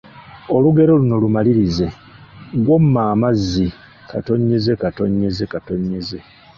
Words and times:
Olugero 0.55 0.91
luno 0.99 1.15
lumalirize: 1.23 1.87
Gw'omma 2.63 3.01
amazzi… 3.13 3.67